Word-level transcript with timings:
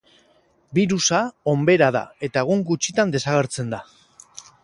Birusa 0.77 1.19
onbera 1.53 1.89
da 1.97 2.01
eta 2.29 2.43
egun 2.45 2.65
gutxitan 2.71 3.13
desagertzen 3.17 3.73
da. 3.77 3.83